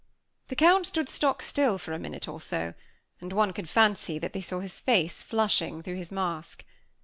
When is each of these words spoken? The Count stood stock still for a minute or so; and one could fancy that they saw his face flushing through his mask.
The 0.47 0.55
Count 0.55 0.87
stood 0.87 1.09
stock 1.09 1.43
still 1.43 1.77
for 1.77 1.93
a 1.93 1.99
minute 1.99 2.27
or 2.27 2.41
so; 2.41 2.73
and 3.19 3.31
one 3.31 3.53
could 3.53 3.69
fancy 3.69 4.17
that 4.17 4.33
they 4.33 4.41
saw 4.41 4.57
his 4.59 4.79
face 4.79 5.21
flushing 5.21 5.83
through 5.83 5.97
his 5.97 6.11
mask. 6.11 6.65